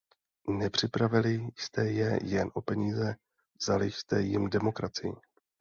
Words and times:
Nepřipravili 0.49 1.47
jste 1.57 1.85
je 1.85 2.19
jen 2.23 2.51
o 2.53 2.61
peníze, 2.61 3.15
vzali 3.61 3.91
jste 3.91 4.21
jim 4.21 4.49
demokracii. 4.49 5.13